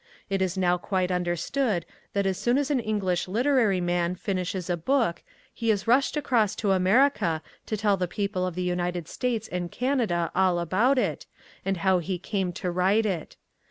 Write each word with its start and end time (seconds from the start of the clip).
It 0.31 0.41
is 0.41 0.57
now 0.57 0.79
quite 0.79 1.11
understood 1.11 1.85
that 2.13 2.25
as 2.25 2.35
soon 2.35 2.57
as 2.57 2.71
an 2.71 2.79
English 2.79 3.27
literary 3.27 3.79
man 3.79 4.15
finishes 4.15 4.67
a 4.67 4.75
book 4.75 5.21
he 5.53 5.69
is 5.69 5.85
rushed 5.87 6.17
across 6.17 6.55
to 6.55 6.71
America 6.71 7.43
to 7.67 7.77
tell 7.77 7.97
the 7.97 8.07
people 8.07 8.43
of 8.47 8.55
the 8.55 8.63
United 8.63 9.07
States 9.07 9.47
and 9.47 9.71
Canada 9.71 10.31
all 10.33 10.57
about 10.57 10.97
it, 10.97 11.27
and 11.63 11.77
how 11.85 11.99
he 11.99 12.17
came 12.17 12.51
to 12.53 12.71
write 12.71 13.05
it. 13.05 13.35